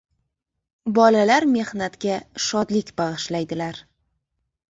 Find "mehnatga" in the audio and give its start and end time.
1.57-2.17